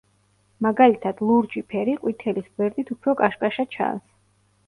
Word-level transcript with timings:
მაგალითად, 0.65 1.19
ლურჯი 1.31 1.61
ფერი 1.73 1.93
ყვითელის 2.05 2.47
გვერდით 2.55 2.91
უფრო 2.95 3.15
კაშკაშა 3.21 3.67
ჩანს. 3.77 4.03